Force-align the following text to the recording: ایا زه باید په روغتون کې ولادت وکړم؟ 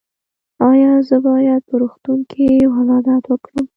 ایا 0.69 0.93
زه 1.07 1.17
باید 1.27 1.61
په 1.69 1.75
روغتون 1.81 2.19
کې 2.31 2.45
ولادت 2.75 3.23
وکړم؟ 3.27 3.65